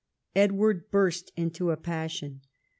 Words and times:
Edward 0.35 0.89
burst 0.89 1.31
into 1.37 1.69
a 1.69 1.77
passion. 1.77 2.41